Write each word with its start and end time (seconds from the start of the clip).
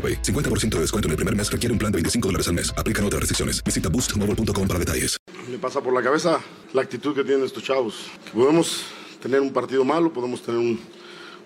AroPay. 0.00 0.22
50% 0.22 0.70
de 0.76 0.80
descuento 0.80 1.08
en 1.08 1.10
el 1.10 1.16
primer 1.16 1.36
mes 1.36 1.52
requiere 1.52 1.72
un 1.72 1.78
plan 1.78 1.92
de 1.92 1.96
25 1.96 2.28
dólares 2.28 2.48
al 2.48 2.54
mes. 2.54 2.72
Aplican 2.76 3.04
otras 3.04 3.20
restricciones. 3.20 3.62
Visita 3.62 3.90
boostmobile.com 3.90 4.66
para 4.66 4.78
detalles. 4.78 5.18
Me 5.50 5.58
pasa 5.58 5.80
por 5.80 5.92
la 5.92 6.02
cabeza 6.02 6.40
la 6.72 6.82
actitud 6.82 7.14
que 7.14 7.24
tienen 7.24 7.44
estos 7.44 7.62
chavos. 7.62 8.06
Que 8.24 8.32
podemos 8.32 8.84
tener 9.20 9.40
un 9.40 9.52
partido 9.52 9.84
malo, 9.84 10.12
podemos 10.12 10.42
tener 10.42 10.60
un, 10.60 10.80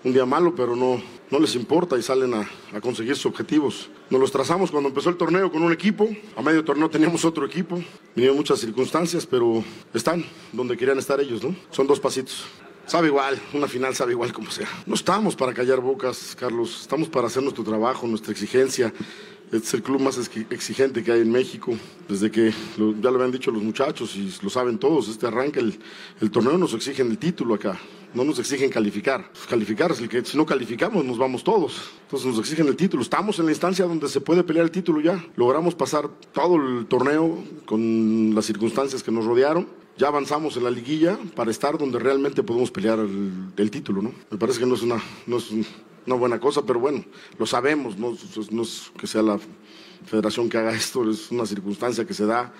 un 0.03 0.13
día 0.13 0.25
malo, 0.25 0.55
pero 0.55 0.75
no, 0.75 1.01
no 1.29 1.39
les 1.39 1.55
importa 1.55 1.97
y 1.97 2.01
salen 2.01 2.33
a, 2.33 2.49
a, 2.73 2.79
conseguir 2.79 3.15
sus 3.15 3.25
objetivos. 3.25 3.89
Nos 4.09 4.21
los 4.21 4.31
trazamos 4.31 4.71
cuando 4.71 4.89
empezó 4.89 5.09
el 5.09 5.17
torneo 5.17 5.51
con 5.51 5.63
un 5.63 5.73
equipo, 5.73 6.07
a 6.37 6.41
medio 6.41 6.63
torneo 6.63 6.89
teníamos 6.89 7.25
otro 7.25 7.45
equipo, 7.45 7.83
vinieron 8.15 8.37
muchas 8.37 8.59
circunstancias, 8.59 9.25
pero 9.25 9.63
están 9.93 10.23
donde 10.53 10.77
querían 10.77 10.99
estar 10.99 11.19
ellos, 11.19 11.43
¿no? 11.43 11.55
Son 11.71 11.87
dos 11.87 11.99
pasitos. 11.99 12.45
Sabe 12.87 13.07
igual, 13.07 13.41
una 13.53 13.67
final 13.67 13.95
sabe 13.95 14.11
igual 14.11 14.31
como 14.31 14.51
sea. 14.51 14.67
No 14.85 14.93
estamos 14.93 15.35
para 15.35 15.55
callar 15.55 15.81
bocas, 15.81 16.35
Carlos, 16.39 16.81
estamos 16.81 17.09
para 17.09 17.25
hacer 17.27 17.41
nuestro 17.41 17.63
trabajo, 17.63 18.05
nuestra 18.05 18.31
exigencia. 18.31 18.93
Es 19.51 19.73
el 19.73 19.81
club 19.81 20.01
más 20.01 20.19
exigente 20.19 21.03
que 21.03 21.11
hay 21.11 21.21
en 21.21 21.31
México. 21.31 21.73
Desde 22.07 22.29
que 22.29 22.51
ya 22.77 23.09
lo 23.09 23.15
habían 23.15 23.31
dicho 23.31 23.49
los 23.49 23.63
muchachos 23.63 24.15
y 24.15 24.31
lo 24.39 24.51
saben 24.51 24.77
todos, 24.77 25.09
este 25.09 25.25
arranque, 25.25 25.61
el, 25.61 25.79
el, 26.21 26.29
torneo 26.29 26.59
nos 26.59 26.75
exigen 26.75 27.09
el 27.09 27.17
título 27.17 27.55
acá. 27.55 27.75
No 28.13 28.23
nos 28.23 28.37
exigen 28.37 28.69
calificar. 28.69 29.31
Calificar 29.49 29.91
es 29.91 29.99
el 30.01 30.07
que 30.07 30.23
si 30.23 30.37
no 30.37 30.45
calificamos 30.45 31.03
nos 31.03 31.17
vamos 31.17 31.43
todos. 31.43 31.89
Entonces 32.03 32.27
nos 32.27 32.37
exigen 32.37 32.67
el 32.67 32.75
título. 32.75 33.01
Estamos 33.01 33.39
en 33.39 33.45
la 33.45 33.51
instancia 33.51 33.85
donde 33.85 34.07
se 34.09 34.21
puede 34.21 34.43
pelear 34.43 34.65
el 34.65 34.71
título 34.71 35.01
ya. 35.01 35.25
Logramos 35.35 35.73
pasar 35.73 36.07
todo 36.31 36.55
el 36.57 36.85
torneo 36.85 37.43
con 37.65 38.35
las 38.35 38.45
circunstancias 38.45 39.01
que 39.01 39.11
nos 39.11 39.25
rodearon 39.25 39.84
ya 39.97 40.07
avanzamos 40.07 40.57
en 40.57 40.63
la 40.63 40.71
liguilla 40.71 41.17
para 41.35 41.51
estar 41.51 41.77
donde 41.77 41.99
realmente 41.99 42.43
podemos 42.43 42.71
pelear 42.71 42.99
el, 42.99 43.51
el 43.55 43.71
título, 43.71 44.01
¿no? 44.01 44.13
Me 44.29 44.37
parece 44.37 44.59
que 44.59 44.65
no 44.65 44.75
es 44.75 44.81
una, 44.81 45.01
no 45.25 45.37
es 45.37 45.51
una 46.05 46.15
buena 46.15 46.39
cosa, 46.39 46.63
pero 46.65 46.79
bueno, 46.79 47.03
lo 47.37 47.45
sabemos, 47.45 47.97
no, 47.97 48.15
no 48.51 48.61
es 48.61 48.91
que 48.97 49.07
sea 49.07 49.21
la 49.21 49.39
federación 50.05 50.49
que 50.49 50.57
haga 50.57 50.73
esto, 50.73 51.09
es 51.09 51.31
una 51.31 51.45
circunstancia 51.45 52.05
que 52.05 52.13
se 52.13 52.25
da 52.25 52.53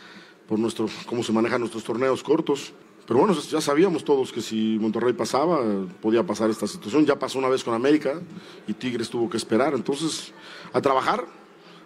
por 0.48 0.60
nuestro, 0.60 0.88
cómo 1.06 1.24
se 1.24 1.32
manejan 1.32 1.60
nuestros 1.60 1.84
torneos 1.84 2.24
cortos. 2.24 2.74
Pero 3.08 3.20
bueno, 3.20 3.40
ya 3.40 3.62
sabíamos 3.62 4.04
todos 4.04 4.32
que 4.32 4.42
si 4.42 4.78
Monterrey 4.80 5.14
pasaba, 5.14 5.60
podía 6.02 6.26
pasar 6.26 6.50
esta 6.50 6.66
situación. 6.66 7.06
Ya 7.06 7.20
pasó 7.20 7.38
una 7.38 7.50
vez 7.50 7.64
con 7.64 7.76
América 7.76 8.20
y 8.68 8.74
Tigres 8.74 9.10
tuvo 9.10 9.30
que 9.30 9.38
esperar. 9.38 9.76
Entonces, 9.76 10.34
a 10.74 10.82
trabajar, 10.82 11.24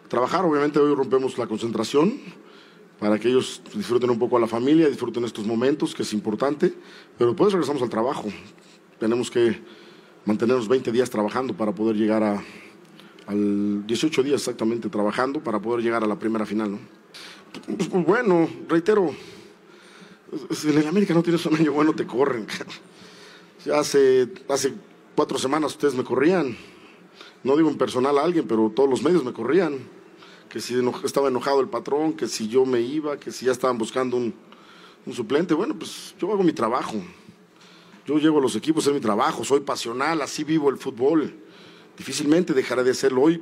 a 0.05 0.07
trabajar. 0.07 0.45
Obviamente 0.45 0.79
hoy 0.79 0.95
rompemos 0.95 1.37
la 1.37 1.45
concentración 1.45 2.21
para 2.99 3.17
que 3.17 3.29
ellos 3.29 3.61
disfruten 3.73 4.09
un 4.09 4.19
poco 4.19 4.37
a 4.37 4.39
la 4.39 4.47
familia, 4.47 4.89
disfruten 4.89 5.23
estos 5.23 5.45
momentos, 5.45 5.95
que 5.95 6.03
es 6.03 6.13
importante, 6.13 6.73
pero 7.17 7.31
después 7.31 7.53
regresamos 7.53 7.81
al 7.81 7.89
trabajo. 7.89 8.27
Tenemos 8.99 9.31
que 9.31 9.61
mantenernos 10.25 10.67
20 10.67 10.91
días 10.91 11.09
trabajando 11.09 11.55
para 11.55 11.73
poder 11.73 11.95
llegar 11.95 12.23
a, 12.23 12.43
al 13.27 13.87
18 13.87 14.23
días 14.23 14.41
exactamente 14.41 14.89
trabajando 14.89 15.41
para 15.41 15.59
poder 15.61 15.81
llegar 15.81 16.03
a 16.03 16.07
la 16.07 16.19
primera 16.19 16.45
final. 16.45 16.71
¿no? 16.71 16.79
Pues, 17.77 18.05
bueno, 18.05 18.49
reitero, 18.67 19.15
si 20.51 20.69
en 20.69 20.79
el 20.79 20.87
América 20.87 21.13
no 21.13 21.23
tienes 21.23 21.45
un 21.45 21.55
año 21.55 21.71
bueno, 21.71 21.93
te 21.93 22.05
corren. 22.05 22.47
Ya 23.65 23.79
hace, 23.79 24.29
hace 24.47 24.73
cuatro 25.15 25.37
semanas 25.37 25.71
ustedes 25.71 25.93
me 25.93 26.03
corrían. 26.03 26.55
No 27.43 27.55
digo 27.55 27.69
en 27.69 27.77
personal 27.77 28.17
a 28.17 28.23
alguien, 28.23 28.45
pero 28.47 28.71
todos 28.73 28.89
los 28.89 29.03
medios 29.03 29.23
me 29.23 29.33
corrían 29.33 29.79
que 30.49 30.59
si 30.59 30.75
estaba 31.03 31.27
enojado 31.27 31.61
el 31.61 31.67
patrón, 31.67 32.13
que 32.13 32.27
si 32.27 32.47
yo 32.47 32.65
me 32.65 32.81
iba, 32.81 33.17
que 33.17 33.31
si 33.31 33.45
ya 33.45 33.51
estaban 33.51 33.77
buscando 33.77 34.17
un, 34.17 34.33
un, 35.05 35.13
suplente. 35.13 35.53
Bueno, 35.53 35.75
pues 35.77 36.15
yo 36.19 36.31
hago 36.31 36.43
mi 36.43 36.53
trabajo. 36.53 36.95
Yo 38.05 38.17
llego 38.17 38.39
a 38.39 38.41
los 38.41 38.55
equipos, 38.55 38.87
es 38.87 38.93
mi 38.93 38.99
trabajo, 38.99 39.45
soy 39.45 39.59
pasional, 39.59 40.21
así 40.21 40.43
vivo 40.43 40.69
el 40.69 40.77
fútbol. 40.77 41.33
Difícilmente 41.95 42.53
dejaré 42.53 42.83
de 42.83 42.91
hacerlo 42.91 43.21
hoy. 43.21 43.41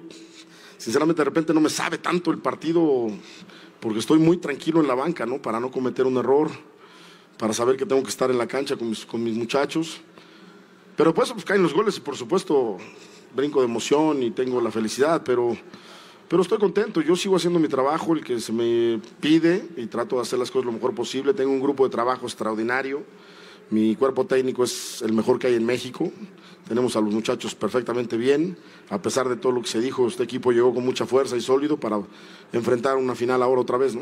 Sinceramente, 0.78 1.22
de 1.22 1.26
repente 1.26 1.54
no 1.54 1.62
me 1.62 1.70
sabe 1.70 1.98
tanto 1.98 2.32
el 2.32 2.40
partido 2.40 3.08
porque 3.80 4.00
estoy 4.00 4.20
muy 4.20 4.38
tranquilo 4.38 4.82
en 4.82 4.88
la 4.88 4.96
banca, 4.96 5.26
¿no? 5.26 5.42
Para 5.42 5.60
no 5.60 5.72
cometer 5.72 6.06
un 6.06 6.18
error, 6.18 6.52
para 7.38 7.54
saber 7.54 7.78
que 7.78 7.86
tengo 7.86 8.04
que 8.04 8.10
estar 8.10 8.30
en 8.30 8.38
la 8.38 8.48
cancha 8.48 8.76
con 8.76 8.90
mis, 8.90 9.06
con 9.06 9.24
mis 9.24 9.36
muchachos. 9.36 10.02
Pero 10.98 11.14
pues, 11.14 11.32
pues 11.32 11.46
caen 11.46 11.64
los 11.64 11.74
goles 11.74 11.96
y 11.98 12.02
por 12.02 12.18
supuesto 12.18 12.78
brinco 13.34 13.60
de 13.60 13.68
emoción 13.68 14.24
y 14.24 14.32
tengo 14.32 14.60
la 14.60 14.72
felicidad, 14.72 15.22
pero 15.24 15.56
pero 16.28 16.42
estoy 16.42 16.58
contento, 16.58 17.02
yo 17.02 17.16
sigo 17.16 17.38
haciendo 17.38 17.60
mi 17.60 17.68
trabajo, 17.68 18.14
el 18.14 18.24
que 18.24 18.40
se 18.40 18.52
me 18.52 19.00
pide, 19.22 19.66
y 19.78 19.86
trato 19.88 20.18
de 20.18 20.24
hacer 20.24 20.38
las 20.38 20.52
cosas 20.52 20.66
lo 20.66 20.74
mejor 20.74 20.94
posible. 20.94 21.34
Tengo 21.34 21.52
un 21.52 21.62
grupo 21.62 21.86
de 21.86 21.90
trabajo 21.90 22.26
extraordinario. 22.26 23.04
Mi 23.70 23.96
cuerpo 23.96 24.26
técnico 24.26 24.64
es 24.64 25.02
el 25.02 25.14
mejor 25.14 25.40
que 25.40 25.48
hay 25.48 25.56
en 25.56 25.66
México. 25.66 26.12
Tenemos 26.68 26.96
a 26.98 27.02
los 27.02 27.14
muchachos 27.14 27.56
perfectamente 27.56 28.18
bien. 28.18 28.58
A 28.90 29.02
pesar 29.02 29.30
de 29.30 29.38
todo 29.38 29.54
lo 29.54 29.62
que 29.62 29.68
se 29.68 29.80
dijo, 29.80 30.08
este 30.08 30.24
equipo 30.24 30.52
llegó 30.52 30.74
con 30.74 30.86
mucha 30.86 31.06
fuerza 31.06 31.38
y 31.38 31.42
sólido 31.42 31.78
para 31.78 32.02
enfrentar 32.52 32.98
una 32.98 33.16
final 33.16 33.42
ahora 33.42 33.62
otra 33.62 33.78
vez, 33.78 33.96
¿no? 33.96 34.02